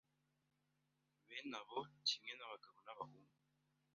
[1.27, 3.37] Bene abo, kimwe n’abagabo n’abahungu